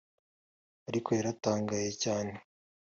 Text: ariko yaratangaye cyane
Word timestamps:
ariko 0.89 1.09
yaratangaye 1.17 1.89
cyane 2.03 2.33